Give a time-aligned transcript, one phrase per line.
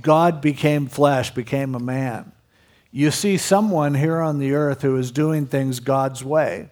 [0.00, 2.32] God became flesh, became a man.
[2.90, 6.70] You see someone here on the earth who is doing things God's way.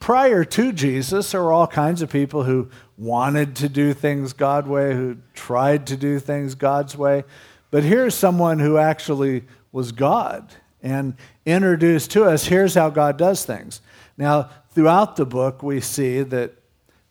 [0.00, 4.68] Prior to Jesus, there were all kinds of people who wanted to do things God's
[4.68, 7.24] way, who tried to do things God's way.
[7.70, 11.14] But here's someone who actually was God and
[11.44, 13.80] introduced to us here's how God does things.
[14.16, 16.54] Now, throughout the book, we see that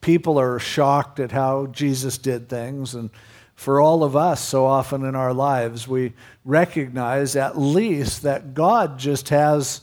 [0.02, 2.96] people are shocked at how Jesus did things.
[2.96, 3.10] And
[3.58, 6.14] for all of us, so often in our lives, we
[6.46, 9.82] recognize at least that God just has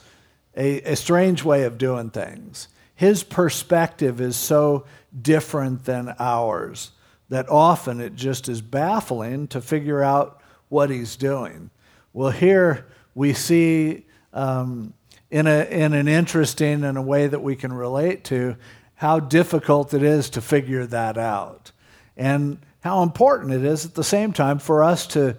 [0.57, 2.69] a, a strange way of doing things.
[2.95, 4.87] His perspective is so
[5.21, 6.93] different than ours
[7.31, 11.69] that often it just is baffling to figure out what he's doing.
[12.13, 14.95] Well, here we see um,
[15.33, 18.55] in, a, in an interesting and a way that we can relate to
[18.95, 21.73] how difficult it is to figure that out
[22.17, 25.35] and how important it is at the same time for us to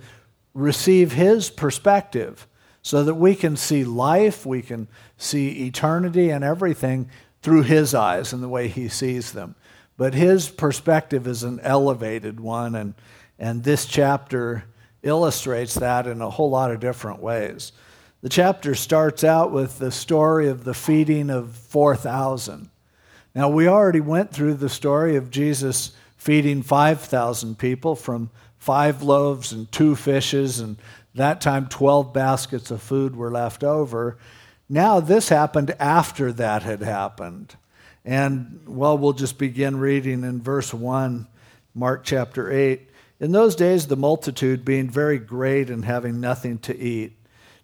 [0.56, 2.48] receive his perspective
[2.82, 7.08] so that we can see life, we can see eternity and everything
[7.44, 9.54] through his eyes and the way he sees them.
[9.96, 12.96] But his perspective is an elevated one, and,
[13.38, 14.64] and this chapter
[15.04, 17.74] illustrates that in a whole lot of different ways.
[18.22, 22.72] The chapter starts out with the story of the feeding of 4,000.
[23.36, 25.92] Now, we already went through the story of Jesus
[26.26, 30.76] feeding 5,000 people from five loaves and two fishes, and
[31.14, 34.18] that time 12 baskets of food were left over.
[34.68, 37.56] Now, this happened after that had happened.
[38.04, 41.28] And, well, we'll just begin reading in verse 1,
[41.76, 42.90] Mark chapter 8.
[43.20, 47.14] In those days, the multitude being very great and having nothing to eat,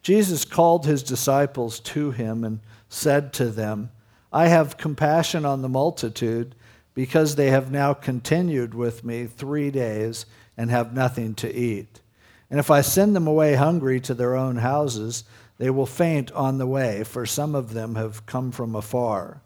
[0.04, 3.90] Jesus called his disciples to him and said to them,
[4.32, 6.54] I have compassion on the multitude
[6.94, 10.26] because they have now continued with me three days
[10.58, 12.02] and have nothing to eat.
[12.50, 15.24] And if I send them away hungry to their own houses,
[15.58, 19.42] they will faint on the way, for some of them have come from afar.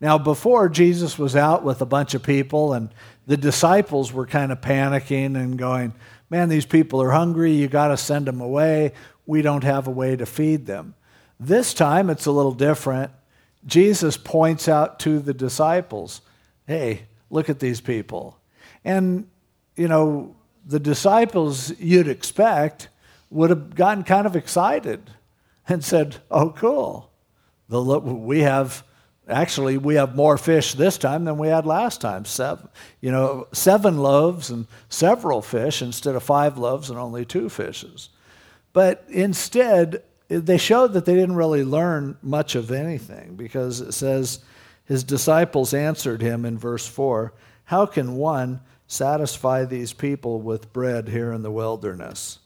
[0.00, 2.90] Now, before Jesus was out with a bunch of people, and
[3.26, 5.92] the disciples were kind of panicking and going,
[6.30, 7.52] Man, these people are hungry.
[7.52, 8.92] You got to send them away.
[9.26, 10.94] We don't have a way to feed them.
[11.40, 13.10] This time, it's a little different.
[13.66, 16.20] Jesus points out to the disciples,
[16.68, 18.38] Hey, look at these people.
[18.84, 19.26] And,
[19.74, 22.88] you know, the disciples you'd expect
[23.30, 25.10] would have gotten kind of excited
[25.66, 27.10] and said, Oh, cool.
[27.68, 28.84] The, we have
[29.28, 32.24] Actually, we have more fish this time than we had last time.
[32.24, 32.68] Seven,
[33.02, 38.08] you know, seven loaves and several fish instead of five loaves and only two fishes.
[38.72, 44.40] But instead, they showed that they didn't really learn much of anything because it says,
[44.88, 47.34] His disciples answered him in verse 4
[47.64, 52.38] How can one satisfy these people with bread here in the wilderness?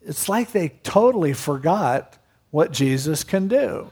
[0.00, 2.16] It's like they totally forgot
[2.50, 3.90] what Jesus can do.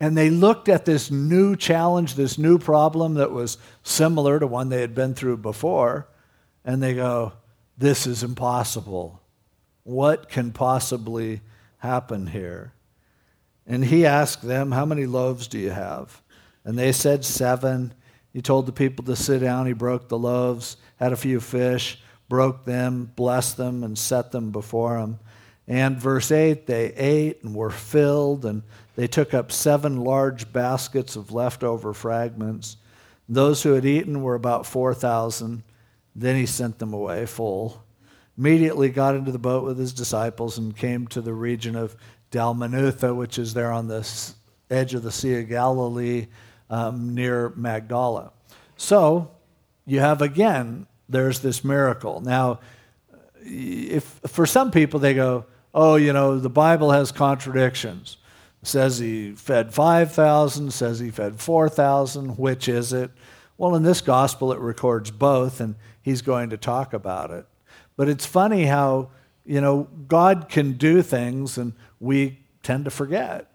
[0.00, 4.68] And they looked at this new challenge, this new problem that was similar to one
[4.68, 6.08] they had been through before,
[6.64, 7.34] and they go,
[7.78, 9.22] This is impossible.
[9.84, 11.42] What can possibly
[11.78, 12.72] happen here?
[13.68, 16.20] And he asked them, How many loaves do you have?
[16.64, 17.94] And they said, Seven.
[18.32, 19.66] He told the people to sit down.
[19.66, 24.50] He broke the loaves, had a few fish, broke them, blessed them, and set them
[24.50, 25.20] before him.
[25.68, 28.62] And verse 8, they ate and were filled, and
[28.96, 32.76] they took up seven large baskets of leftover fragments.
[33.28, 35.62] Those who had eaten were about 4,000.
[36.16, 37.82] Then he sent them away full.
[38.36, 41.96] Immediately got into the boat with his disciples and came to the region of
[42.30, 44.06] Dalmanutha, which is there on the
[44.70, 46.26] edge of the Sea of Galilee
[46.74, 48.32] um, near Magdala.
[48.76, 49.30] So
[49.86, 52.20] you have again, there's this miracle.
[52.20, 52.58] Now,
[53.40, 58.16] if for some people they go, oh, you know, the Bible has contradictions.
[58.62, 62.38] Says he fed 5,000, says he fed 4,000.
[62.38, 63.10] Which is it?
[63.56, 67.46] Well, in this gospel, it records both, and he's going to talk about it.
[67.96, 69.10] But it's funny how,
[69.44, 73.52] you know, God can do things, and we tend to forget.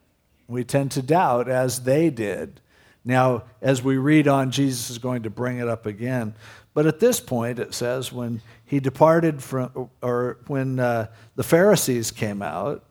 [0.48, 2.62] We tend to doubt, as they did.
[3.06, 6.36] Now, as we read on, Jesus is going to bring it up again.
[6.74, 12.12] But at this point, it says, when he departed from, or when uh, the Pharisees
[12.12, 12.84] came out,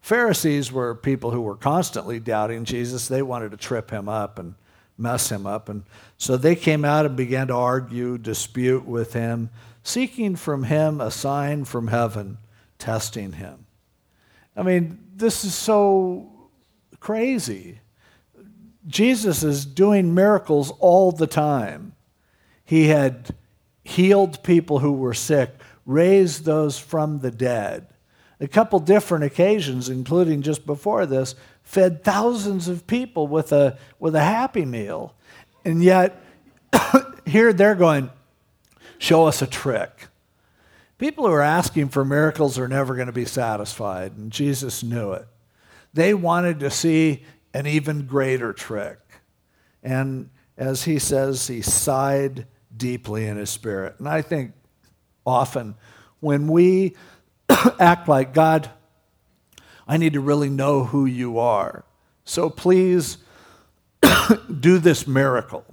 [0.00, 3.08] Pharisees were people who were constantly doubting Jesus.
[3.08, 4.54] They wanted to trip him up and
[4.98, 5.68] mess him up.
[5.68, 5.84] And
[6.18, 9.50] so they came out and began to argue, dispute with him,
[9.82, 12.38] seeking from him a sign from heaven,
[12.78, 13.66] testing him.
[14.56, 16.30] I mean, this is so
[17.00, 17.80] crazy.
[18.86, 21.94] Jesus is doing miracles all the time.
[22.64, 23.34] He had
[23.82, 25.50] healed people who were sick,
[25.86, 27.86] raised those from the dead.
[28.40, 34.14] A couple different occasions, including just before this, fed thousands of people with a, with
[34.14, 35.14] a happy meal.
[35.64, 36.20] And yet,
[37.26, 38.10] here they're going,
[38.98, 40.08] show us a trick.
[40.98, 45.12] People who are asking for miracles are never going to be satisfied, and Jesus knew
[45.12, 45.26] it.
[45.92, 47.22] They wanted to see
[47.54, 48.98] an even greater trick.
[49.82, 50.28] And
[50.58, 52.46] as he says, he sighed
[52.76, 53.94] deeply in his spirit.
[53.98, 54.52] And I think
[55.24, 55.76] often
[56.20, 56.96] when we
[57.78, 58.70] act like God,
[59.86, 61.84] I need to really know who you are.
[62.24, 63.18] So please
[64.60, 65.64] do this miracle.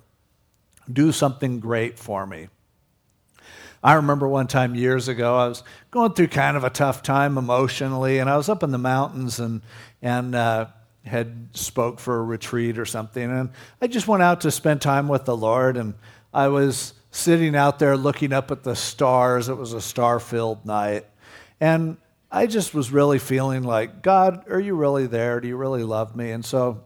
[0.92, 2.50] Do something great for me.
[3.84, 7.38] I remember one time years ago, I was going through kind of a tough time
[7.38, 9.62] emotionally, and I was up in the mountains and,
[10.04, 10.68] and uh,
[11.06, 13.24] had spoke for a retreat or something.
[13.24, 13.50] And
[13.82, 15.96] I just went out to spend time with the Lord, and
[16.34, 19.50] I was sitting out there looking up at the stars.
[19.50, 21.06] It was a star filled night.
[21.60, 21.98] And
[22.32, 25.40] I just was really feeling like, God, are you really there?
[25.42, 26.32] Do you really love me?
[26.32, 26.84] And so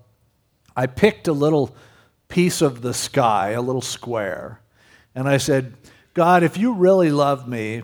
[0.75, 1.75] I picked a little
[2.27, 4.59] piece of the sky, a little square,
[5.13, 5.73] and I said,
[6.13, 7.83] God, if you really love me,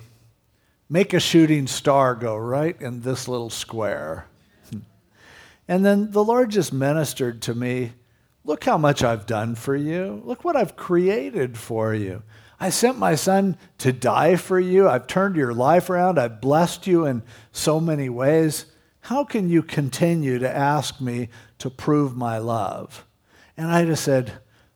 [0.89, 4.25] make a shooting star go right in this little square.
[5.71, 7.94] And then the Lord just ministered to me
[8.44, 10.21] Look how much I've done for you.
[10.25, 12.23] Look what I've created for you.
[12.59, 14.89] I sent my son to die for you.
[14.89, 16.19] I've turned your life around.
[16.19, 17.21] I've blessed you in
[17.51, 18.65] so many ways.
[19.01, 21.29] How can you continue to ask me
[21.59, 23.06] to prove my love?
[23.56, 24.33] And I just said,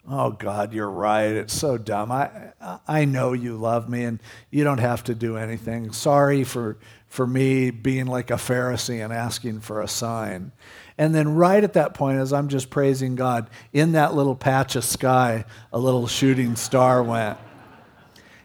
[0.08, 1.32] Oh, God, you're right.
[1.32, 2.12] It's so dumb.
[2.12, 2.52] I,
[2.88, 4.20] I know you love me and
[4.52, 5.92] you don't have to do anything.
[5.92, 6.78] Sorry for,
[7.08, 10.52] for me being like a Pharisee and asking for a sign.
[10.98, 14.76] And then, right at that point, as I'm just praising God, in that little patch
[14.76, 17.38] of sky, a little shooting star went.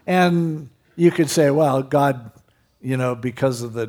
[0.07, 2.33] And you could say, well, God,
[2.81, 3.87] you know, because of the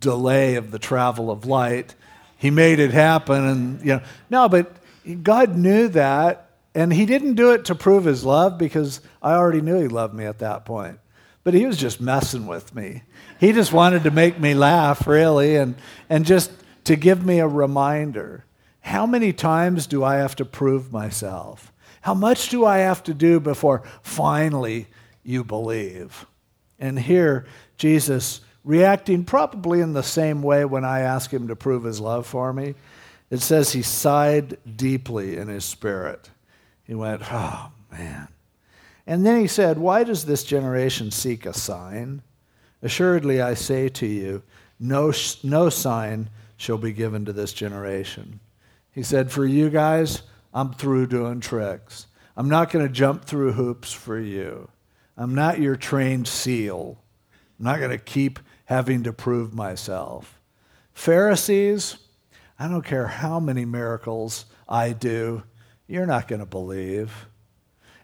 [0.00, 1.94] delay of the travel of light,
[2.36, 3.44] He made it happen.
[3.44, 4.74] And, you know, no, but
[5.22, 9.60] God knew that and he didn't do it to prove his love because I already
[9.60, 10.98] knew he loved me at that point.
[11.42, 13.02] But he was just messing with me.
[13.40, 15.74] He just wanted to make me laugh, really, and,
[16.08, 16.52] and just
[16.84, 18.44] to give me a reminder.
[18.80, 21.72] How many times do I have to prove myself?
[22.02, 24.86] How much do I have to do before finally
[25.22, 26.26] you believe?
[26.78, 27.46] And here,
[27.76, 32.26] Jesus reacting probably in the same way when I ask him to prove his love
[32.26, 32.74] for me.
[33.30, 36.30] It says he sighed deeply in his spirit.
[36.82, 38.28] He went, Oh, man.
[39.06, 42.22] And then he said, Why does this generation seek a sign?
[42.82, 44.42] Assuredly, I say to you,
[44.78, 45.12] no,
[45.42, 46.30] no sign
[46.60, 48.38] shall be given to this generation.
[48.90, 50.22] He said, For you guys,
[50.52, 52.06] I'm through doing tricks.
[52.36, 54.68] I'm not going to jump through hoops for you.
[55.16, 57.02] I'm not your trained seal.
[57.58, 60.38] I'm not going to keep having to prove myself.
[60.92, 61.96] Pharisees,
[62.58, 65.44] I don't care how many miracles I do,
[65.86, 67.26] you're not going to believe.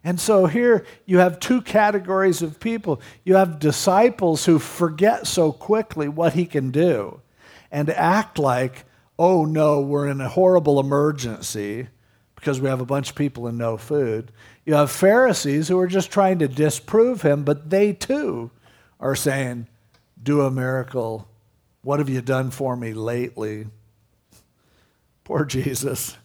[0.03, 3.03] And so here you have two categories of people.
[3.23, 7.21] You have disciples who forget so quickly what he can do
[7.77, 8.87] and act like,
[9.19, 11.89] oh no, we're in a horrible emergency
[12.35, 14.33] because we have a bunch of people and no food.
[14.65, 18.51] You have Pharisees who are just trying to disprove him, but they too
[18.99, 19.67] are saying,
[20.23, 21.29] do a miracle.
[21.83, 23.67] What have you done for me lately?
[25.25, 26.17] Poor Jesus.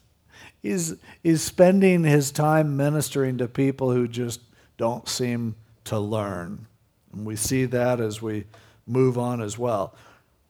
[0.62, 4.39] He's, he's spending his time ministering to people who just
[4.77, 6.65] don't seem to learn.
[7.12, 8.46] And we see that as we
[8.88, 9.93] move on as well.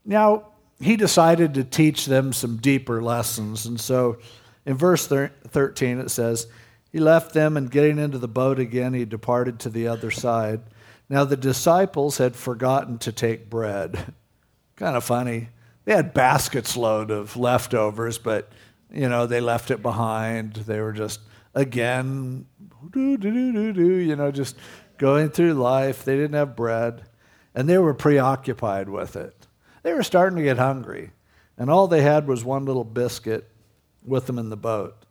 [0.06, 0.51] Now,
[0.82, 3.66] he decided to teach them some deeper lessons.
[3.66, 4.18] And so
[4.66, 6.48] in verse 13, it says,
[6.92, 10.62] He left them, and getting into the boat again, he departed to the other side.
[11.10, 14.14] Now, the disciples had forgotten to take bread.
[14.76, 15.50] kind of funny.
[15.86, 18.52] They had baskets load of leftovers, but
[18.92, 20.54] you know, they left it behind.
[20.54, 21.20] They were just,
[21.54, 22.46] again,
[22.94, 24.56] you know, just
[24.98, 26.04] going through life.
[26.04, 27.04] They didn't have bread,
[27.56, 29.48] and they were preoccupied with it.
[29.84, 31.12] They were starting to get hungry,
[31.58, 33.50] and all they had was one little biscuit
[34.06, 35.06] with them in the boat.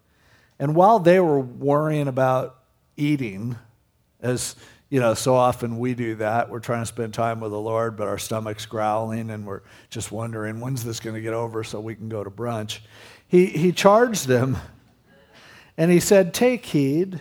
[0.58, 2.58] And while they were worrying about
[2.96, 3.56] eating,
[4.20, 4.56] as
[4.90, 6.50] you know, so often we do that.
[6.50, 10.10] We're trying to spend time with the Lord, but our stomach's growling and we're just
[10.10, 12.80] wondering, when's this going to get over so we can go to brunch?
[13.30, 14.58] he, he charged them
[15.76, 17.20] and he said, Take heed,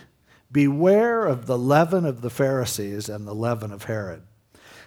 [0.50, 4.22] beware of the leaven of the Pharisees and the leaven of Herod.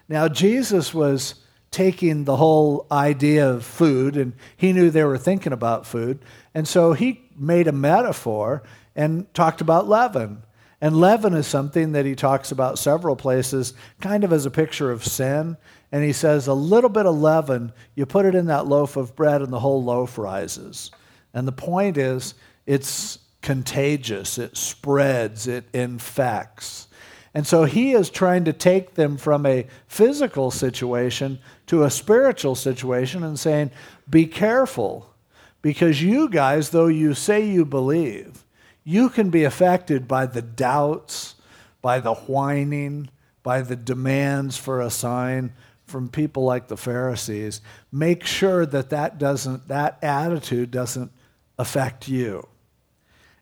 [0.09, 1.35] Now, Jesus was
[1.73, 6.19] taking the whole idea of food, and he knew they were thinking about food.
[6.53, 8.63] And so he made a metaphor
[8.95, 10.43] and talked about leaven.
[10.79, 14.91] And leaven is something that he talks about several places, kind of as a picture
[14.91, 15.57] of sin.
[15.91, 19.15] And he says, a little bit of leaven, you put it in that loaf of
[19.15, 20.91] bread, and the whole loaf rises.
[21.33, 26.87] And the point is, it's contagious, it spreads, it infects.
[27.33, 32.55] And so he is trying to take them from a physical situation to a spiritual
[32.55, 33.71] situation and saying,
[34.09, 35.13] be careful,
[35.61, 38.43] because you guys, though you say you believe,
[38.83, 41.35] you can be affected by the doubts,
[41.81, 43.09] by the whining,
[43.43, 45.53] by the demands for a sign
[45.85, 47.61] from people like the Pharisees.
[47.91, 51.11] Make sure that that doesn't that attitude doesn't
[51.57, 52.47] affect you.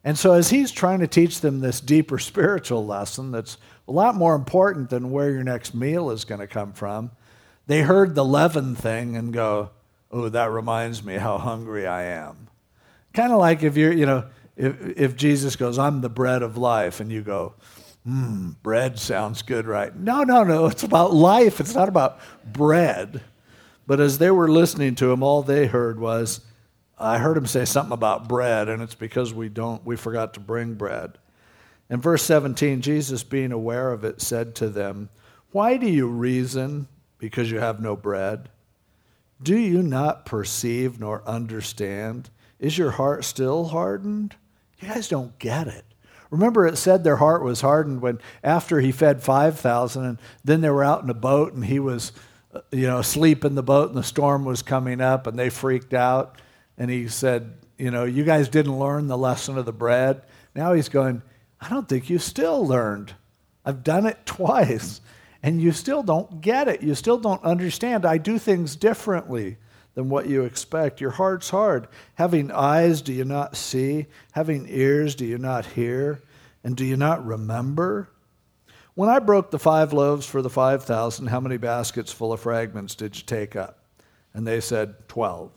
[0.03, 4.15] And so as he's trying to teach them this deeper spiritual lesson that's a lot
[4.15, 7.11] more important than where your next meal is going to come from,
[7.67, 9.69] they heard the leaven thing and go,
[10.11, 12.47] "Oh, that reminds me how hungry I am."
[13.13, 14.25] Kind of like if you're, you know,
[14.55, 17.55] if, if Jesus goes, I'm the bread of life, and you go,
[18.05, 19.95] hmm, bread sounds good, right?
[19.95, 20.67] No, no, no.
[20.67, 21.59] It's about life.
[21.59, 23.21] It's not about bread.
[23.87, 26.41] But as they were listening to him, all they heard was,
[26.97, 30.39] I heard him say something about bread, and it's because we don't, we forgot to
[30.39, 31.17] bring bread.
[31.89, 35.09] In verse 17, Jesus, being aware of it, said to them,
[35.51, 36.87] Why do you reason
[37.21, 38.49] because you have no bread?
[39.41, 42.31] Do you not perceive nor understand?
[42.59, 44.35] Is your heart still hardened?
[44.79, 45.85] You guys don't get it.
[46.31, 50.69] Remember, it said their heart was hardened when after he fed 5,000, and then they
[50.69, 52.11] were out in a boat, and he was,
[52.53, 55.49] uh, you know, asleep in the boat, and the storm was coming up, and they
[55.49, 56.41] freaked out.
[56.77, 60.23] And he said, You know, you guys didn't learn the lesson of the bread.
[60.55, 61.21] Now he's going,
[61.59, 63.13] I don't think you still learned.
[63.63, 65.01] I've done it twice,
[65.43, 66.81] and you still don't get it.
[66.81, 68.05] You still don't understand.
[68.05, 69.57] I do things differently
[69.93, 71.01] than what you expect.
[71.01, 71.87] Your heart's hard.
[72.15, 74.07] Having eyes, do you not see?
[74.31, 76.21] Having ears, do you not hear?
[76.63, 78.09] And do you not remember?
[78.93, 82.93] When I broke the five loaves for the 5,000, how many baskets full of fragments
[82.93, 83.79] did you take up?
[84.33, 85.51] And they said, 12.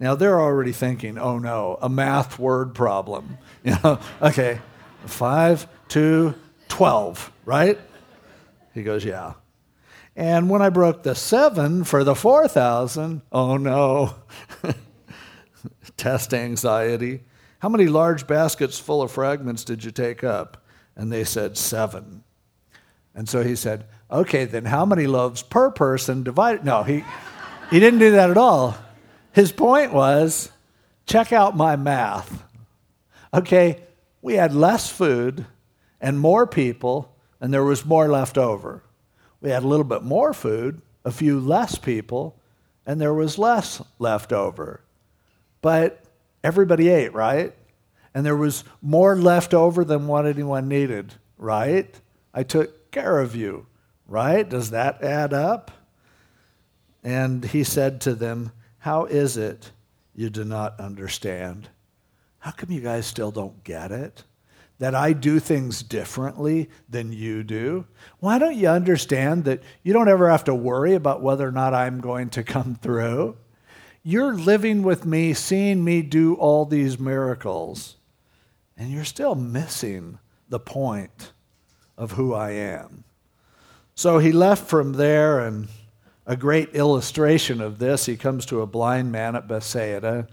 [0.00, 3.38] Now they're already thinking, oh no, a math word problem.
[3.64, 4.60] You know, okay,
[5.06, 6.34] five, two,
[6.68, 7.78] 12, right?
[8.74, 9.34] He goes, yeah.
[10.16, 14.16] And when I broke the seven for the 4,000, oh no,
[15.96, 17.22] test anxiety.
[17.60, 20.64] How many large baskets full of fragments did you take up?
[20.96, 22.22] And they said, seven.
[23.14, 26.64] And so he said, okay, then how many loaves per person divided?
[26.64, 27.04] No, he,
[27.70, 28.76] he didn't do that at all.
[29.32, 30.50] His point was
[31.06, 32.42] check out my math.
[33.32, 33.82] Okay,
[34.22, 35.46] we had less food
[36.00, 37.13] and more people,
[37.44, 38.82] and there was more left over.
[39.42, 42.40] We had a little bit more food, a few less people,
[42.86, 44.80] and there was less left over.
[45.60, 46.02] But
[46.42, 47.52] everybody ate, right?
[48.14, 51.94] And there was more left over than what anyone needed, right?
[52.32, 53.66] I took care of you,
[54.08, 54.48] right?
[54.48, 55.70] Does that add up?
[57.02, 59.70] And he said to them, How is it
[60.14, 61.68] you do not understand?
[62.38, 64.24] How come you guys still don't get it?
[64.78, 67.86] That I do things differently than you do?
[68.18, 71.74] Why don't you understand that you don't ever have to worry about whether or not
[71.74, 73.36] I'm going to come through?
[74.02, 77.96] You're living with me, seeing me do all these miracles,
[78.76, 81.32] and you're still missing the point
[81.96, 83.04] of who I am.
[83.94, 85.68] So he left from there, and
[86.26, 90.26] a great illustration of this, he comes to a blind man at Bethsaida.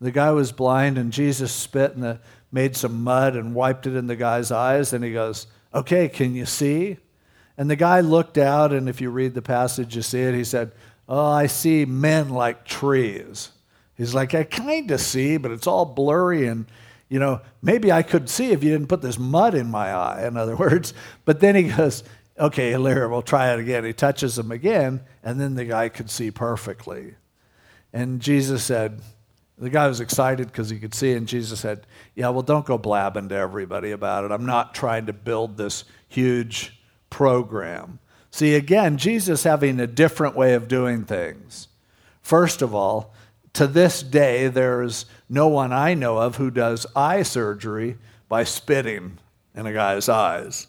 [0.00, 3.94] The guy was blind, and Jesus spit in the made some mud and wiped it
[3.94, 4.92] in the guy's eyes.
[4.92, 6.98] And he goes, Okay, can you see?
[7.56, 10.34] And the guy looked out, and if you read the passage, you see it.
[10.34, 10.72] He said,
[11.08, 13.50] Oh, I see men like trees.
[13.96, 16.46] He's like, I kind of see, but it's all blurry.
[16.46, 16.66] And,
[17.08, 20.26] you know, maybe I could see if you didn't put this mud in my eye,
[20.26, 20.94] in other words.
[21.24, 22.04] But then he goes,
[22.38, 23.84] Okay, Larry, we'll try it again.
[23.84, 27.14] He touches him again, and then the guy could see perfectly.
[27.92, 29.00] And Jesus said,
[29.60, 32.78] the guy was excited because he could see, and Jesus said, Yeah, well, don't go
[32.78, 34.30] blabbing to everybody about it.
[34.30, 37.98] I'm not trying to build this huge program.
[38.30, 41.68] See, again, Jesus having a different way of doing things.
[42.22, 43.14] First of all,
[43.54, 47.96] to this day, there's no one I know of who does eye surgery
[48.28, 49.18] by spitting
[49.54, 50.68] in a guy's eyes.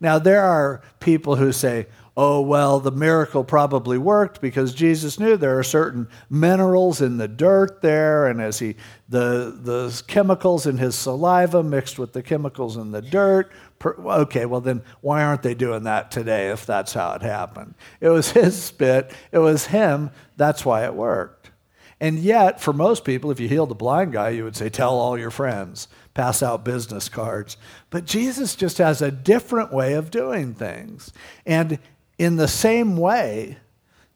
[0.00, 1.86] Now, there are people who say,
[2.20, 7.28] oh, well, the miracle probably worked because Jesus knew there are certain minerals in the
[7.28, 8.74] dirt there, and as he,
[9.08, 13.52] the, the chemicals in his saliva mixed with the chemicals in the dirt.
[13.86, 17.74] Okay, well, then why aren't they doing that today if that's how it happened?
[18.00, 21.52] It was his spit, it was him, that's why it worked.
[22.00, 24.98] And yet, for most people, if you healed a blind guy, you would say, Tell
[24.98, 27.56] all your friends, pass out business cards.
[27.90, 31.12] But Jesus just has a different way of doing things.
[31.46, 31.78] And
[32.18, 33.56] in the same way,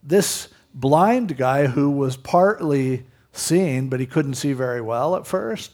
[0.02, 5.72] this blind guy who was partly seeing, but he couldn't see very well at first,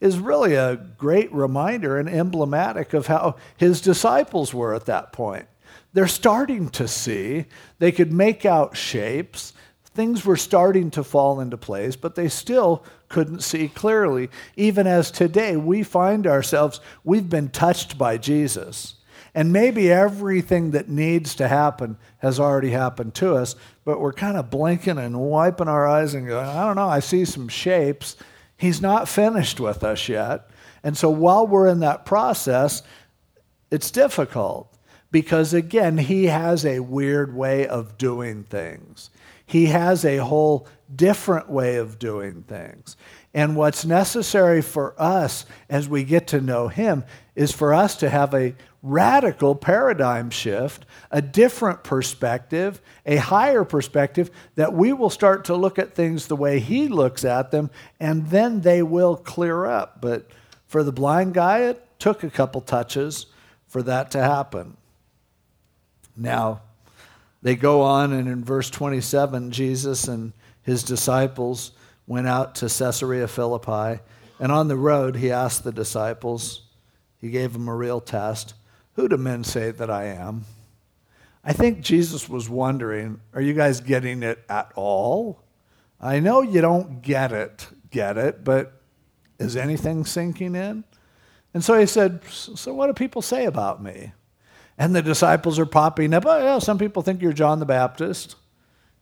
[0.00, 5.46] is really a great reminder and emblematic of how his disciples were at that point.
[5.92, 7.46] They're starting to see,
[7.78, 9.52] they could make out shapes,
[9.84, 14.28] things were starting to fall into place, but they still couldn't see clearly.
[14.56, 18.94] Even as today, we find ourselves, we've been touched by Jesus.
[19.34, 24.36] And maybe everything that needs to happen has already happened to us, but we're kind
[24.36, 28.16] of blinking and wiping our eyes and going, I don't know, I see some shapes.
[28.56, 30.48] He's not finished with us yet.
[30.84, 32.82] And so while we're in that process,
[33.70, 34.72] it's difficult
[35.10, 39.10] because, again, he has a weird way of doing things.
[39.46, 42.96] He has a whole different way of doing things.
[43.34, 48.08] And what's necessary for us as we get to know him is for us to
[48.08, 55.46] have a radical paradigm shift, a different perspective, a higher perspective, that we will start
[55.46, 59.64] to look at things the way He looks at them, and then they will clear
[59.64, 60.00] up.
[60.02, 60.28] But
[60.66, 63.26] for the blind guy, it took a couple touches
[63.66, 64.76] for that to happen.
[66.14, 66.60] Now,
[67.42, 71.72] they go on, and in verse 27, Jesus and his disciples
[72.06, 74.00] went out to Caesarea Philippi.
[74.38, 76.62] And on the road, he asked the disciples,
[77.18, 78.54] he gave them a real test
[78.94, 80.44] who do men say that I am?
[81.44, 85.42] I think Jesus was wondering, are you guys getting it at all?
[86.00, 88.80] I know you don't get it, get it, but
[89.38, 90.84] is anything sinking in?
[91.52, 94.12] And so he said, So what do people say about me?
[94.76, 96.24] And the disciples are popping up.
[96.26, 98.36] Oh, yeah, some people think you're John the Baptist.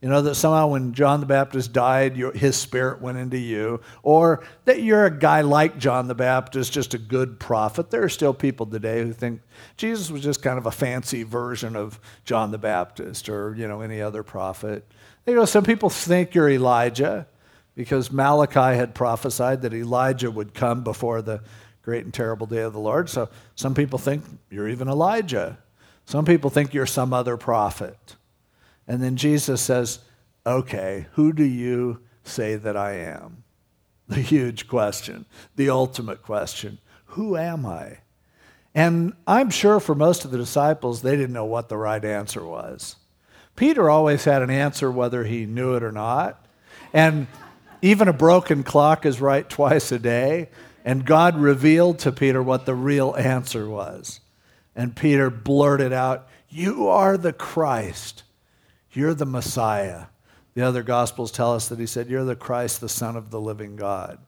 [0.03, 3.81] You know, that somehow when John the Baptist died, your, his spirit went into you.
[4.03, 7.91] Or that you're a guy like John the Baptist, just a good prophet.
[7.91, 9.43] There are still people today who think
[9.77, 13.81] Jesus was just kind of a fancy version of John the Baptist or, you know,
[13.81, 14.85] any other prophet.
[15.25, 17.29] You know, some people think you're Elijah
[17.77, 21.43] because Malachi had prophesied that Elijah would come before the
[21.83, 23.09] great and terrible day of the Lord.
[23.09, 25.59] So some people think you're even Elijah.
[26.07, 28.17] Some people think you're some other prophet.
[28.87, 30.01] And then Jesus says,
[30.47, 33.45] Okay, who do you say that I am?
[34.09, 35.25] The huge question,
[35.57, 37.99] the ultimate question Who am I?
[38.75, 42.45] And I'm sure for most of the disciples, they didn't know what the right answer
[42.45, 42.97] was.
[43.55, 46.45] Peter always had an answer whether he knew it or not.
[46.93, 47.27] And
[47.83, 50.49] even a broken clock is right twice a day.
[50.85, 54.21] And God revealed to Peter what the real answer was.
[54.75, 58.23] And Peter blurted out, You are the Christ,
[58.93, 60.07] you're the Messiah.
[60.55, 63.41] The other Gospels tell us that he said, You're the Christ, the Son of the
[63.41, 64.19] living God.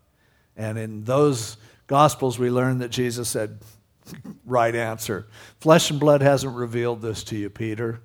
[0.57, 3.59] And in those Gospels, we learn that Jesus said,
[4.47, 5.27] Right answer.
[5.61, 8.01] Flesh and blood hasn't revealed this to you, Peter,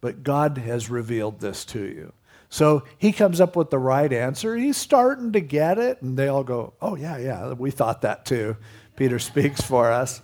[0.00, 2.12] but God has revealed this to you.
[2.48, 4.56] So he comes up with the right answer.
[4.56, 8.24] He's starting to get it, and they all go, Oh, yeah, yeah, we thought that
[8.24, 8.56] too.
[8.96, 10.22] Peter speaks for us.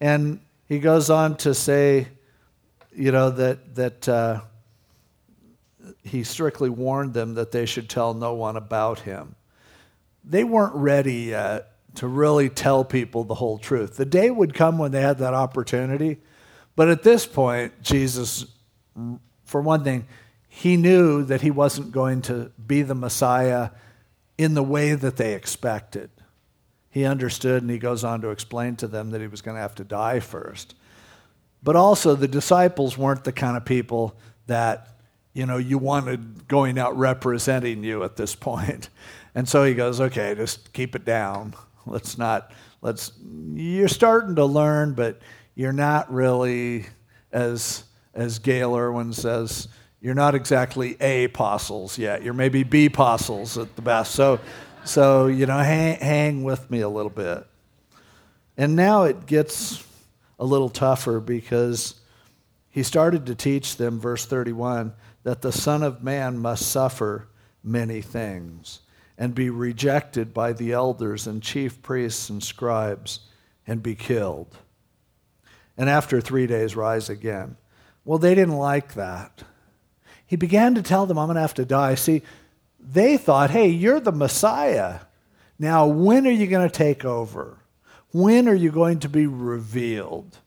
[0.00, 2.08] And he goes on to say,
[2.94, 4.40] you know, that, that uh,
[6.02, 9.34] he strictly warned them that they should tell no one about him.
[10.24, 13.96] They weren't ready yet to really tell people the whole truth.
[13.96, 16.18] The day would come when they had that opportunity,
[16.76, 18.46] but at this point, Jesus,
[19.44, 20.06] for one thing,
[20.48, 23.70] he knew that he wasn't going to be the Messiah
[24.38, 26.10] in the way that they expected.
[26.90, 29.62] He understood, and he goes on to explain to them that he was going to
[29.62, 30.74] have to die first.
[31.62, 34.14] But also, the disciples weren't the kind of people
[34.46, 34.88] that
[35.32, 38.88] you know, you wanted going out representing you at this point.
[39.34, 41.54] And so he goes, okay, just keep it down.
[41.86, 43.12] Let's not, let's,
[43.54, 45.20] you're starting to learn, but
[45.54, 46.84] you're not really,
[47.32, 49.68] as, as Gayle Erwin says,
[50.02, 52.22] you're not exactly A apostles yet.
[52.22, 54.14] You're maybe B apostles at the best.
[54.14, 54.38] So,
[54.84, 57.46] so you know, hang, hang with me a little bit.
[58.58, 59.82] And now it gets
[60.38, 61.94] a little tougher because
[62.68, 64.92] he started to teach them, verse 31
[65.24, 67.28] that the Son of Man must suffer
[67.62, 68.80] many things
[69.16, 73.20] and be rejected by the elders and chief priests and scribes
[73.66, 74.56] and be killed.
[75.76, 77.56] And after three days, rise again.
[78.04, 79.44] Well, they didn't like that.
[80.26, 81.94] He began to tell them, I'm going to have to die.
[81.94, 82.22] See,
[82.80, 85.00] they thought, hey, you're the Messiah.
[85.58, 87.58] Now, when are you going to take over?
[88.10, 90.38] When are you going to be revealed?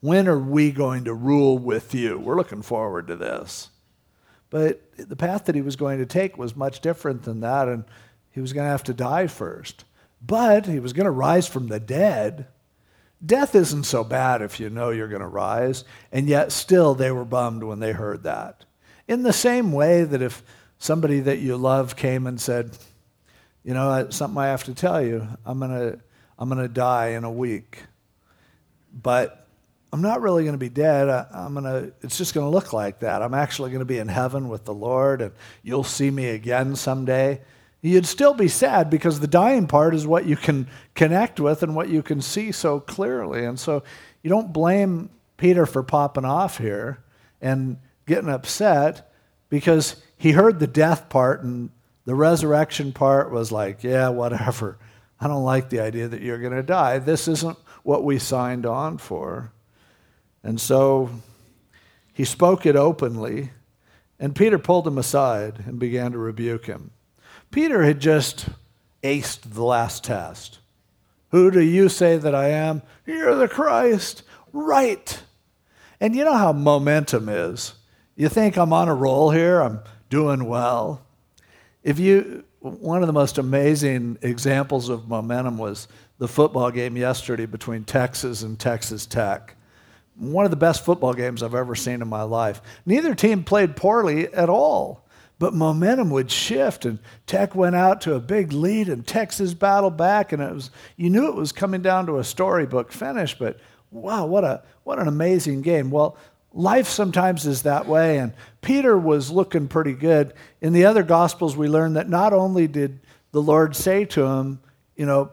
[0.00, 2.18] When are we going to rule with you?
[2.18, 3.68] We're looking forward to this.
[4.52, 7.84] But the path that he was going to take was much different than that, and
[8.30, 9.86] he was going to have to die first.
[10.20, 12.48] But he was going to rise from the dead.
[13.24, 17.10] Death isn't so bad if you know you're going to rise, and yet still they
[17.10, 18.66] were bummed when they heard that.
[19.08, 20.42] In the same way that if
[20.78, 22.76] somebody that you love came and said,
[23.64, 25.98] You know, something I have to tell you, I'm going to
[26.38, 27.84] I'm going to die in a week.
[28.92, 29.41] But
[29.92, 31.08] I'm not really going to be dead.
[31.10, 33.20] I, am going to, it's just going to look like that.
[33.20, 36.76] I'm actually going to be in heaven with the Lord, and you'll see me again
[36.76, 37.42] someday.
[37.82, 41.74] You'd still be sad because the dying part is what you can connect with and
[41.74, 43.44] what you can see so clearly.
[43.44, 43.82] And so
[44.22, 47.02] you don't blame Peter for popping off here
[47.42, 47.76] and
[48.06, 49.12] getting upset
[49.50, 51.70] because he heard the death part and
[52.04, 54.78] the resurrection part was like, yeah, whatever.
[55.20, 56.98] I don't like the idea that you're going to die.
[56.98, 59.52] This isn't what we signed on for.
[60.42, 61.10] And so
[62.12, 63.50] he spoke it openly,
[64.18, 66.90] and Peter pulled him aside and began to rebuke him.
[67.50, 68.48] Peter had just
[69.02, 70.58] aced the last test.
[71.30, 72.82] Who do you say that I am?
[73.06, 74.22] You're the Christ.
[74.52, 75.22] Right.
[76.00, 77.74] And you know how momentum is.
[78.16, 81.06] You think I'm on a roll here, I'm doing well.
[81.82, 87.46] If you one of the most amazing examples of momentum was the football game yesterday
[87.46, 89.56] between Texas and Texas Tech.
[90.16, 92.60] One of the best football games I've ever seen in my life.
[92.84, 95.06] Neither team played poorly at all,
[95.38, 99.96] but momentum would shift, and Tech went out to a big lead, and Texas battled
[99.96, 103.36] back, and it was you knew it was coming down to a storybook finish.
[103.36, 103.58] But
[103.90, 105.90] wow, what a what an amazing game!
[105.90, 106.16] Well,
[106.54, 108.18] life sometimes is that way.
[108.18, 110.34] And Peter was looking pretty good.
[110.60, 113.00] In the other Gospels, we learn that not only did
[113.32, 114.60] the Lord say to him,
[114.96, 115.30] you know,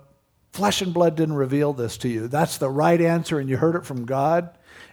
[0.51, 2.27] flesh and blood didn't reveal this to you.
[2.27, 4.49] That's the right answer, and you heard it from God.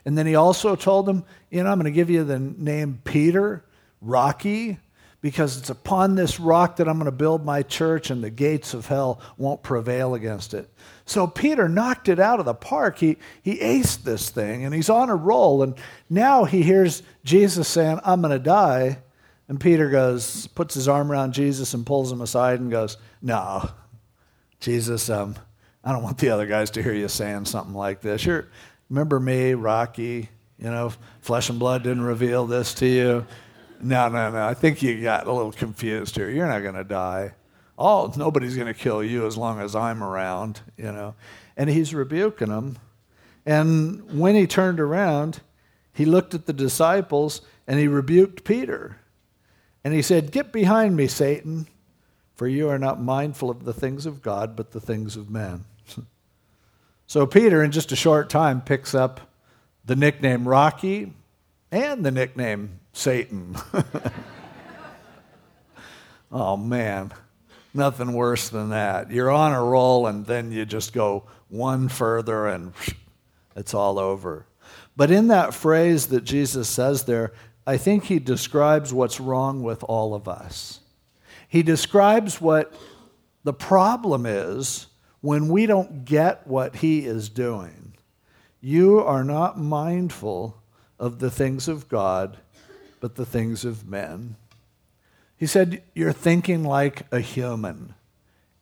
[0.06, 3.00] And then he also told him, you know, I'm going to give you the name
[3.02, 3.64] Peter,
[4.00, 4.78] Rocky,
[5.20, 8.72] because it's upon this rock that I'm going to build my church, and the gates
[8.72, 10.70] of hell won't prevail against it.
[11.06, 12.98] So Peter knocked it out of the park.
[12.98, 15.64] He, he aced this thing, and he's on a roll.
[15.64, 15.74] And
[16.08, 18.98] now he hears Jesus saying, I'm going to die.
[19.48, 23.70] And Peter goes, puts his arm around Jesus and pulls him aside and goes, No,
[24.60, 25.34] Jesus, um,
[25.82, 28.24] I don't want the other guys to hear you saying something like this.
[28.24, 28.48] You're,
[28.88, 30.28] remember me, Rocky?
[30.58, 33.26] You know, flesh and blood didn't reveal this to you.
[33.80, 34.46] No, no, no.
[34.46, 36.30] I think you got a little confused here.
[36.30, 37.32] You're not going to die.
[37.78, 41.14] Oh, nobody's going to kill you as long as I'm around, you know.
[41.56, 42.78] And he's rebuking them.
[43.44, 45.40] And when he turned around,
[45.92, 48.98] he looked at the disciples and he rebuked Peter.
[49.84, 51.68] And he said, Get behind me, Satan,
[52.34, 55.64] for you are not mindful of the things of God, but the things of men.
[57.06, 59.20] So Peter, in just a short time, picks up
[59.84, 61.12] the nickname Rocky
[61.70, 63.56] and the nickname Satan.
[66.32, 67.12] oh, man.
[67.72, 69.10] Nothing worse than that.
[69.10, 72.72] You're on a roll and then you just go one further and
[73.54, 74.46] it's all over.
[74.96, 77.32] But in that phrase that Jesus says there,
[77.66, 80.80] I think he describes what's wrong with all of us.
[81.48, 82.72] He describes what
[83.44, 84.86] the problem is
[85.26, 87.92] when we don't get what he is doing.
[88.60, 90.62] You are not mindful
[91.00, 92.36] of the things of God,
[93.00, 94.36] but the things of men.
[95.36, 97.96] He said, You're thinking like a human.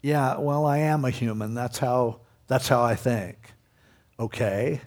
[0.01, 1.53] Yeah, well, I am a human.
[1.53, 3.53] That's how, that's how I think.
[4.19, 4.81] Okay.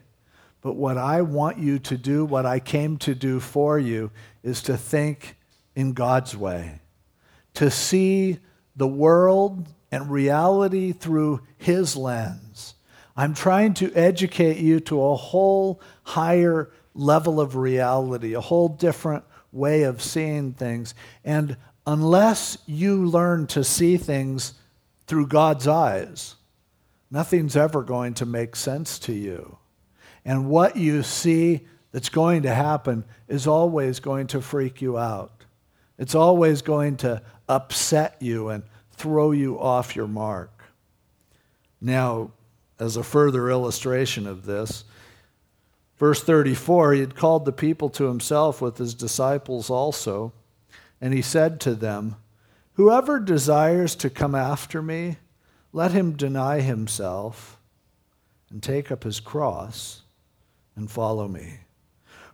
[0.62, 4.10] But what I want you to do, what I came to do for you,
[4.42, 5.38] is to think
[5.76, 6.82] in God's way,
[7.54, 8.40] to see
[8.76, 12.76] the world and reality through His lens.
[13.15, 19.23] I'm trying to educate you to a whole higher level of reality, a whole different
[19.52, 20.93] way of seeing things.
[21.23, 24.54] And unless you learn to see things
[25.08, 26.36] through God's eyes,
[27.10, 29.58] nothing's ever going to make sense to you.
[30.26, 35.45] And what you see that's going to happen is always going to freak you out.
[35.97, 38.63] It's always going to upset you and
[38.98, 40.64] throw you off your mark.
[41.80, 42.32] Now,
[42.80, 44.84] as a further illustration of this,
[45.98, 50.34] verse 34, he had called the people to himself with his disciples also.
[51.00, 52.16] And he said to them,
[52.74, 55.18] Whoever desires to come after me,
[55.74, 57.60] let him deny himself
[58.50, 60.04] and take up his cross
[60.76, 61.60] and follow me.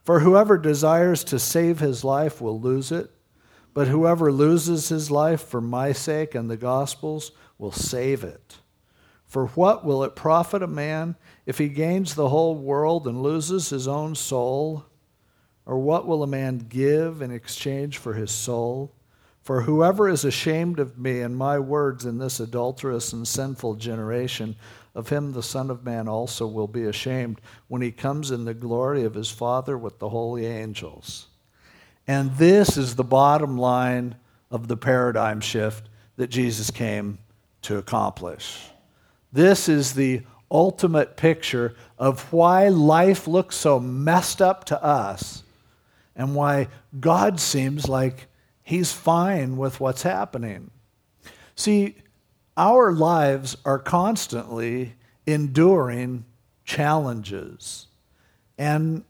[0.03, 3.09] For whoever desires to save his life will lose it,
[3.73, 8.57] but whoever loses his life for my sake and the gospel's will save it.
[9.25, 13.69] For what will it profit a man if he gains the whole world and loses
[13.69, 14.85] his own soul?
[15.65, 18.93] Or what will a man give in exchange for his soul?
[19.41, 24.55] For whoever is ashamed of me and my words in this adulterous and sinful generation,
[24.95, 28.53] of him the Son of Man also will be ashamed when he comes in the
[28.53, 31.27] glory of his Father with the holy angels.
[32.07, 34.15] And this is the bottom line
[34.51, 37.17] of the paradigm shift that Jesus came
[37.63, 38.59] to accomplish.
[39.31, 45.43] This is the ultimate picture of why life looks so messed up to us
[46.15, 46.67] and why
[46.99, 48.27] God seems like
[48.61, 50.69] he's fine with what's happening.
[51.55, 51.95] See,
[52.55, 54.93] our lives are constantly
[55.25, 56.25] enduring
[56.65, 57.87] challenges.
[58.57, 59.03] And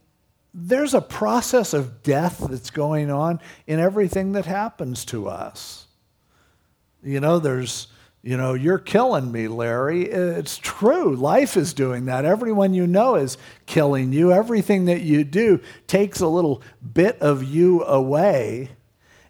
[0.54, 5.88] there's a process of death that's going on in everything that happens to us.
[7.02, 7.88] You know, there's,
[8.22, 10.04] you know, you're killing me, Larry.
[10.04, 11.16] It's true.
[11.16, 12.24] Life is doing that.
[12.24, 14.32] Everyone you know is killing you.
[14.32, 16.62] Everything that you do takes a little
[16.94, 18.70] bit of you away.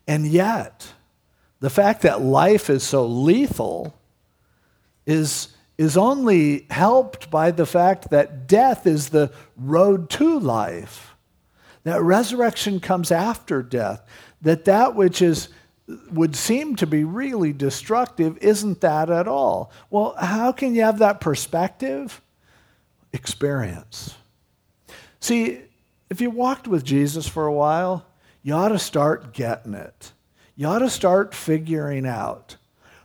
[0.05, 0.91] And yet,
[1.61, 3.97] the fact that life is so lethal
[5.05, 11.12] is, is only helped by the fact that death is the road to life
[11.83, 14.01] that resurrection comes after death,
[14.41, 15.49] that that which is
[16.11, 19.71] would seem to be really destructive isn't that at all.
[19.89, 22.21] Well, how can you have that perspective?
[23.11, 24.15] Experience.
[25.19, 25.59] See,
[26.09, 28.05] if you walked with Jesus for a while,
[28.43, 30.13] you ought to start getting it.
[30.55, 32.57] You ought to start figuring out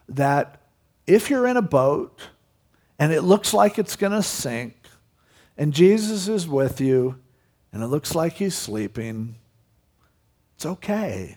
[0.08, 0.60] that
[1.06, 2.28] if you're in a boat
[2.98, 4.76] and it looks like it's going to sink,
[5.56, 7.18] and Jesus is with you,
[7.72, 9.36] and it looks like he's sleeping,
[10.56, 11.36] it's okay.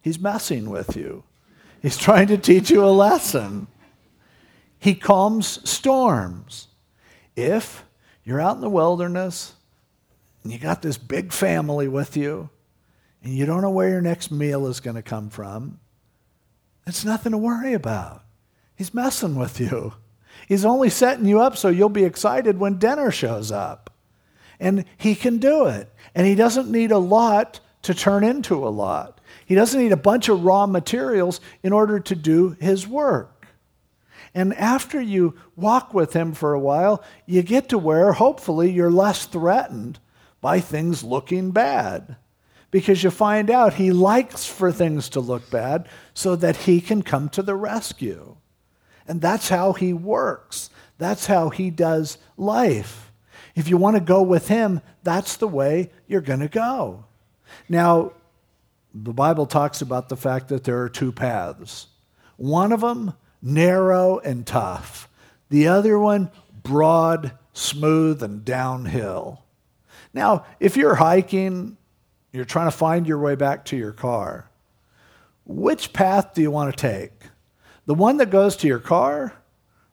[0.00, 1.24] He's messing with you,
[1.80, 3.68] he's trying to teach you a lesson.
[4.80, 6.68] He calms storms.
[7.34, 7.84] If
[8.24, 9.54] you're out in the wilderness
[10.42, 12.50] and you got this big family with you
[13.22, 15.80] and you don't know where your next meal is going to come from,
[16.86, 18.24] it's nothing to worry about.
[18.76, 19.94] He's messing with you.
[20.46, 23.90] He's only setting you up so you'll be excited when dinner shows up.
[24.60, 25.92] And he can do it.
[26.14, 29.20] And he doesn't need a lot to turn into a lot.
[29.46, 33.46] He doesn't need a bunch of raw materials in order to do his work.
[34.34, 38.90] And after you walk with him for a while, you get to where hopefully you're
[38.90, 39.98] less threatened
[40.40, 42.16] by things looking bad.
[42.70, 47.02] Because you find out he likes for things to look bad so that he can
[47.02, 48.36] come to the rescue.
[49.06, 50.68] And that's how he works.
[50.98, 53.07] That's how he does life.
[53.58, 57.06] If you want to go with him, that's the way you're going to go.
[57.68, 58.12] Now,
[58.94, 61.88] the Bible talks about the fact that there are two paths.
[62.36, 65.08] One of them, narrow and tough.
[65.48, 66.30] The other one,
[66.62, 69.42] broad, smooth, and downhill.
[70.14, 71.78] Now, if you're hiking,
[72.32, 74.48] you're trying to find your way back to your car,
[75.44, 77.10] which path do you want to take?
[77.86, 79.32] The one that goes to your car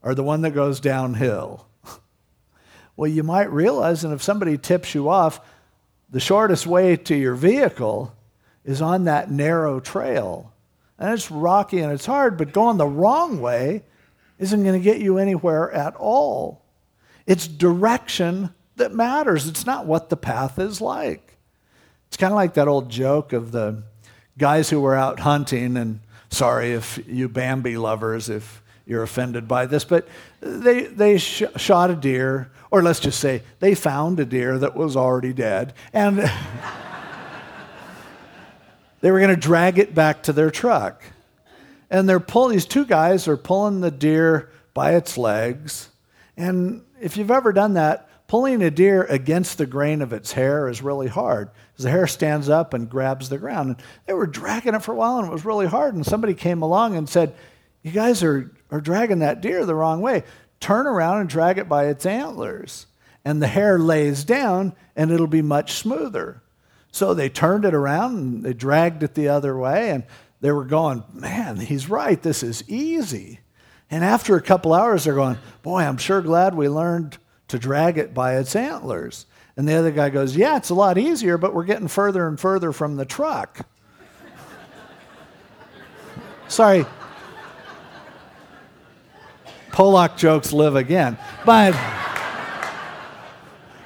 [0.04, 1.66] or the one that goes downhill?
[2.98, 5.42] Well, you might realize, and if somebody tips you off,
[6.10, 8.16] the shortest way to your vehicle
[8.64, 10.54] is on that narrow trail.
[10.98, 13.84] And it's rocky and it's hard, but going the wrong way
[14.40, 16.64] isn't going to get you anywhere at all.
[17.26, 21.38] It's direction that matters, it's not what the path is like.
[22.08, 23.84] It's kind of like that old joke of the
[24.38, 29.66] guys who were out hunting, and sorry if you Bambi lovers, if you're offended by
[29.66, 30.08] this, but
[30.46, 34.76] they, they sh- shot a deer, or let's just say they found a deer that
[34.76, 36.20] was already dead, and
[39.02, 41.04] they were going to drag it back to their truck.
[41.90, 45.90] And they're pulling, these two guys are pulling the deer by its legs.
[46.38, 50.68] And if you've ever done that, pulling a deer against the grain of its hair
[50.68, 53.70] is really hard because the hair stands up and grabs the ground.
[53.70, 55.96] And they were dragging it for a while and it was really hard.
[55.96, 57.36] And somebody came along and said,
[57.84, 60.24] You guys are are dragging that deer the wrong way.
[60.60, 62.88] Turn around and drag it by its antlers,
[63.24, 66.42] and the hair lays down, and it'll be much smoother.
[66.92, 70.04] So they turned it around and they dragged it the other way, and
[70.42, 73.40] they were going, Man, he's right, this is easy.
[73.90, 77.98] And after a couple hours, they're going, Boy, I'm sure glad we learned to drag
[77.98, 79.26] it by its antlers.
[79.56, 82.38] And the other guy goes, Yeah, it's a lot easier, but we're getting further and
[82.38, 83.66] further from the truck.
[86.48, 86.86] Sorry,
[89.76, 91.18] Polak jokes live again.
[91.46, 91.76] But,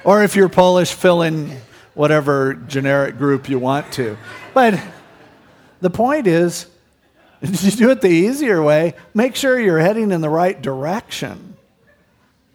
[0.04, 1.60] or if you're Polish, fill in
[1.94, 4.16] whatever generic group you want to.
[4.54, 4.80] But
[5.80, 6.68] the point is,
[7.42, 11.56] you do it the easier way, make sure you're heading in the right direction.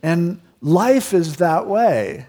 [0.02, 2.28] And life is that way.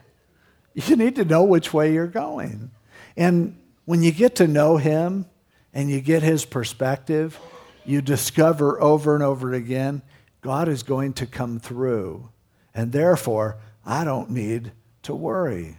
[0.75, 2.73] You need to know which way you're going.
[3.17, 5.27] And when you get to know him
[5.73, 7.39] and you get his perspective,
[7.85, 10.03] you discover over and over again
[10.47, 12.29] God is going to come through.
[12.73, 14.71] And therefore, I don't need
[15.03, 15.79] to worry.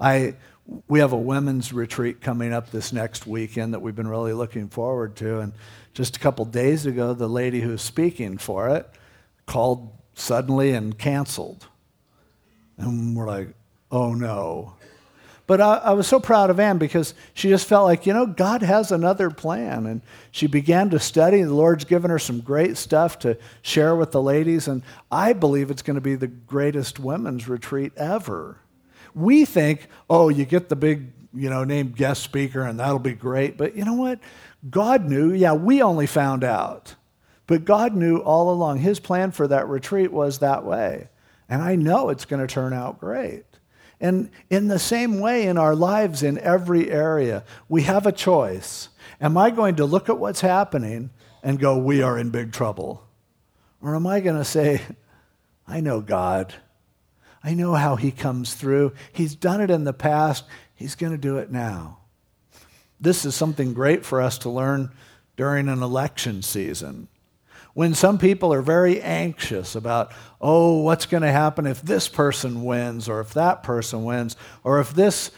[0.00, 0.34] I,
[0.88, 4.68] we have a women's retreat coming up this next weekend that we've been really looking
[4.68, 5.38] forward to.
[5.38, 5.52] And
[5.94, 8.90] just a couple days ago, the lady who's speaking for it
[9.46, 11.68] called suddenly and canceled.
[12.78, 13.54] And we're like,
[13.92, 14.74] oh no.
[15.48, 18.26] But I, I, was so proud of Anne because she just felt like, you know,
[18.26, 19.86] God has another plan.
[19.86, 21.42] And she began to study.
[21.42, 24.68] The Lord's given her some great stuff to share with the ladies.
[24.68, 28.58] And I believe it's going to be the greatest women's retreat ever.
[29.14, 33.14] We think, oh, you get the big, you know, named guest speaker and that'll be
[33.14, 33.56] great.
[33.56, 34.20] But you know what?
[34.68, 35.32] God knew.
[35.32, 36.94] Yeah, we only found out.
[37.46, 38.80] But God knew all along.
[38.80, 41.08] His plan for that retreat was that way.
[41.48, 43.46] And I know it's going to turn out great.
[44.00, 48.90] And in the same way, in our lives, in every area, we have a choice.
[49.20, 51.10] Am I going to look at what's happening
[51.42, 53.02] and go, we are in big trouble?
[53.82, 54.82] Or am I going to say,
[55.66, 56.54] I know God.
[57.42, 58.92] I know how He comes through.
[59.12, 61.98] He's done it in the past, He's going to do it now.
[63.00, 64.92] This is something great for us to learn
[65.36, 67.08] during an election season
[67.78, 70.10] when some people are very anxious about,
[70.40, 74.80] oh, what's going to happen if this person wins, or if that person wins, or
[74.80, 75.30] if this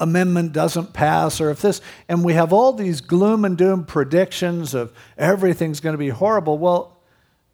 [0.00, 4.74] amendment doesn't pass, or if this, and we have all these gloom and doom predictions
[4.74, 6.58] of everything's going to be horrible.
[6.58, 7.00] Well,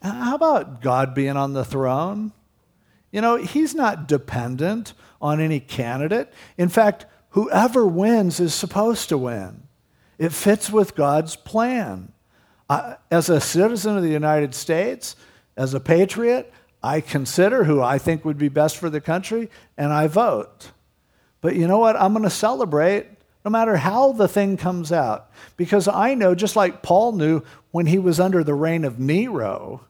[0.00, 2.32] how about God being on the throne?
[3.12, 6.32] You know, He's not dependent on any candidate.
[6.56, 9.64] In fact, whoever wins is supposed to win.
[10.16, 12.14] It fits with God's plan
[13.10, 15.16] as a citizen of the United States,
[15.56, 16.52] as a patriot,
[16.82, 20.70] I consider who I think would be best for the country and I vote.
[21.40, 21.96] But you know what?
[21.96, 23.06] I'm going to celebrate
[23.44, 25.30] no matter how the thing comes out.
[25.56, 29.86] Because I know, just like Paul knew when he was under the reign of Nero,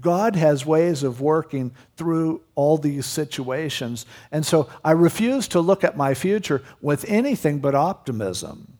[0.00, 4.06] God has ways of working through all these situations.
[4.32, 8.73] And so I refuse to look at my future with anything but optimism.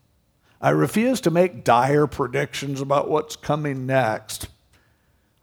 [0.65, 4.49] I refuse to make dire predictions about what's coming next.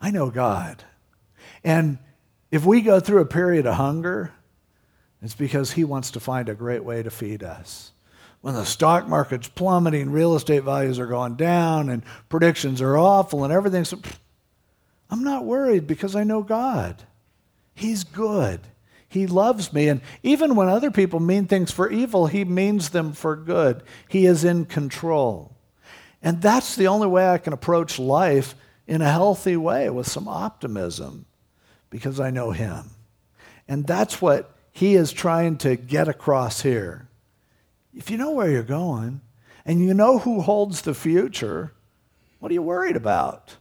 [0.02, 0.84] I know God.
[1.64, 2.00] And
[2.50, 4.34] if we go through a period of hunger,
[5.22, 7.92] it's because He wants to find a great way to feed us.
[8.42, 13.44] When the stock market's plummeting, real estate values are going down, and predictions are awful,
[13.44, 13.94] and everything's.
[15.12, 17.04] I'm not worried because I know God.
[17.76, 18.62] He's good.
[19.12, 19.90] He loves me.
[19.90, 23.84] And even when other people mean things for evil, He means them for good.
[24.08, 25.54] He is in control.
[26.24, 28.56] And that's the only way I can approach life
[28.88, 31.26] in a healthy way with some optimism
[31.90, 32.92] because I know Him.
[33.68, 37.10] And that's what He is trying to get across here.
[37.94, 39.20] If you know where you're going
[39.66, 41.74] and you know who holds the future,
[42.40, 43.58] what are you worried about?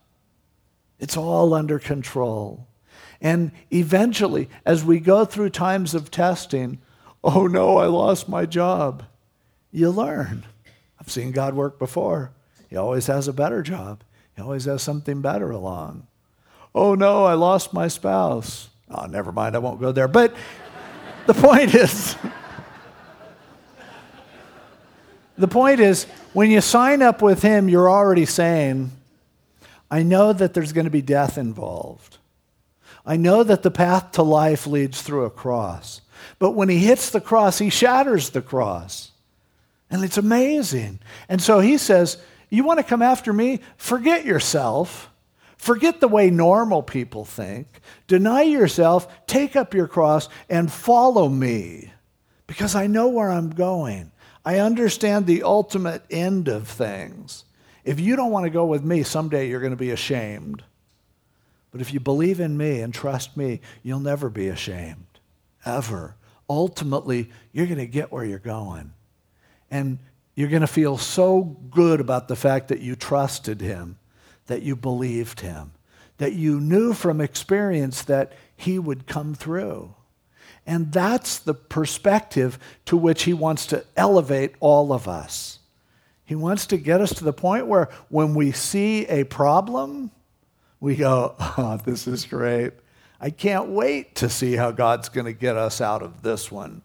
[1.01, 2.69] It's all under control.
[3.21, 6.79] And eventually, as we go through times of testing,
[7.23, 9.05] oh no, I lost my job,
[9.71, 10.45] you learn.
[10.99, 12.33] I've seen God work before.
[12.69, 14.03] He always has a better job,
[14.37, 16.07] He always has something better along.
[16.75, 18.69] Oh no, I lost my spouse.
[18.91, 20.09] Oh, never mind, I won't go there.
[20.09, 20.35] But
[21.27, 22.17] the point is,
[25.37, 28.93] the point is, when you sign up with Him, you're already saying,
[29.91, 32.19] I know that there's going to be death involved.
[33.05, 36.01] I know that the path to life leads through a cross.
[36.39, 39.11] But when he hits the cross, he shatters the cross.
[39.91, 41.01] And it's amazing.
[41.29, 43.61] And so he says, You want to come after me?
[43.77, 45.11] Forget yourself.
[45.57, 47.67] Forget the way normal people think.
[48.07, 51.93] Deny yourself, take up your cross, and follow me.
[52.47, 54.11] Because I know where I'm going.
[54.45, 57.45] I understand the ultimate end of things.
[57.85, 60.65] If you don't want to go with me, someday you're going to be ashamed.
[61.71, 65.07] But if you believe in me and trust me, you'll never be ashamed,
[65.65, 66.17] ever.
[66.49, 68.93] Ultimately, you're going to get where you're going.
[69.71, 69.99] And
[70.35, 73.99] you're going to feel so good about the fact that you trusted him,
[74.47, 75.73] that you believed him,
[76.19, 79.95] that you knew from experience that he would come through.
[80.67, 85.59] And that's the perspective to which he wants to elevate all of us.
[86.25, 90.11] He wants to get us to the point where when we see a problem,
[90.81, 92.73] we go, oh, this is great.
[93.21, 96.83] I can't wait to see how God's going to get us out of this one.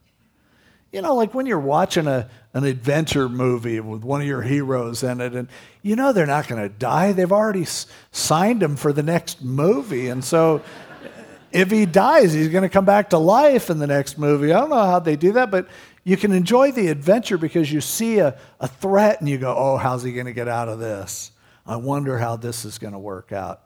[0.92, 5.04] You know, like when you're watching a, an adventure movie with one of your heroes
[5.04, 5.50] in it, and
[5.82, 7.12] you know they're not going to die.
[7.12, 10.08] They've already s- signed him for the next movie.
[10.08, 10.62] And so
[11.04, 11.08] uh,
[11.52, 14.54] if he dies, he's going to come back to life in the next movie.
[14.54, 15.68] I don't know how they do that, but
[16.08, 19.76] You can enjoy the adventure because you see a, a threat and you go, oh,
[19.76, 21.32] how's he going to get out of this?
[21.66, 23.64] I wonder how this is going to work out.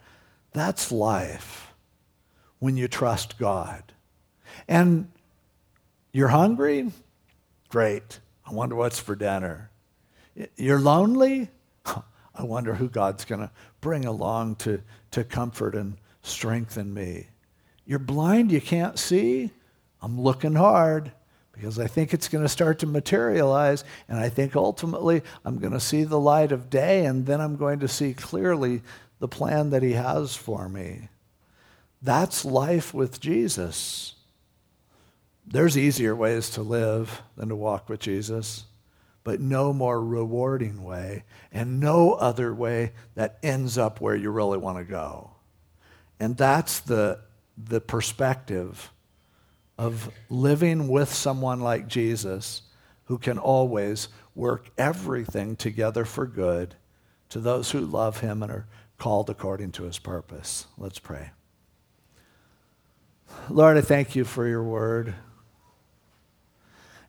[0.53, 1.73] That's life
[2.59, 3.83] when you trust God.
[4.67, 5.11] And
[6.11, 6.91] you're hungry?
[7.69, 8.19] Great.
[8.45, 9.69] I wonder what's for dinner.
[10.55, 11.49] You're lonely?
[11.85, 14.81] I wonder who God's going to bring along to,
[15.11, 17.27] to comfort and strengthen me.
[17.85, 19.51] You're blind, you can't see?
[20.01, 21.11] I'm looking hard
[21.51, 23.83] because I think it's going to start to materialize.
[24.07, 27.57] And I think ultimately I'm going to see the light of day, and then I'm
[27.57, 28.81] going to see clearly
[29.20, 31.09] the plan that He has for me.
[32.01, 34.15] That's life with Jesus.
[35.45, 38.65] There's easier ways to live than to walk with Jesus,
[39.24, 44.57] but no more rewarding way, and no other way that ends up where you really
[44.57, 45.32] want to go.
[46.20, 47.20] And that's the,
[47.57, 48.91] the perspective
[49.78, 52.63] of living with someone like Jesus
[53.05, 56.76] who can always work everything together for good
[57.30, 58.67] to those who love him and are
[58.99, 60.67] called according to his purpose.
[60.77, 61.31] Let's pray.
[63.49, 65.15] Lord, I thank you for your word.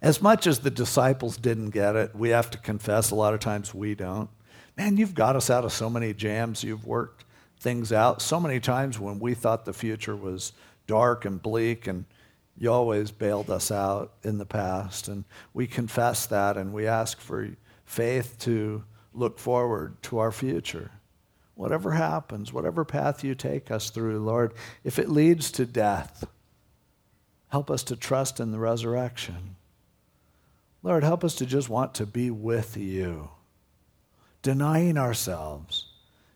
[0.00, 3.40] As much as the disciples didn't get it, we have to confess a lot of
[3.40, 4.30] times we don't.
[4.76, 6.64] Man, you've got us out of so many jams.
[6.64, 7.24] You've worked
[7.58, 10.52] things out so many times when we thought the future was
[10.86, 12.06] dark and bleak and
[12.56, 15.08] you always bailed us out in the past.
[15.08, 17.50] And we confess that and we ask for
[17.84, 20.90] faith to look forward to our future.
[21.60, 26.26] Whatever happens, whatever path you take us through, Lord, if it leads to death,
[27.48, 29.56] help us to trust in the resurrection.
[30.82, 33.28] Lord, help us to just want to be with you,
[34.40, 35.84] denying ourselves,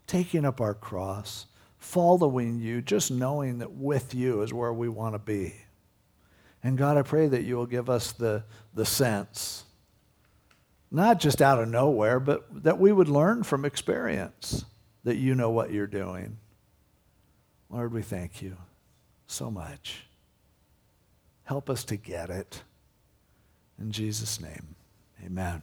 [0.07, 1.47] taking up our cross,
[1.79, 5.55] following you, just knowing that with you is where we want to be.
[6.63, 8.45] And God, I pray that you will give us the,
[8.75, 9.65] the sense,
[10.91, 14.67] not just out of nowhere, but that we would learn from experience
[15.05, 16.39] that you know what you're doing.
[17.71, 18.57] Lord, we thank you
[19.27, 20.07] so much.
[21.45, 22.63] Help us to get it.
[23.79, 24.77] In Jesus' name,
[25.25, 25.63] amen.